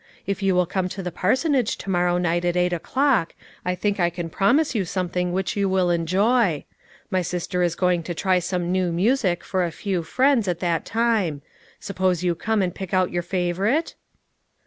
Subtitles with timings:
[0.25, 3.99] If you will come to the parsonage to morrow night at eight o'clock, I think
[3.99, 6.65] I can promise you something which you will enjoy.
[7.11, 10.85] My sister is going to try some new music for a few friends, at that
[10.85, 11.43] time;
[11.79, 13.93] suppose you come and pick out your favorite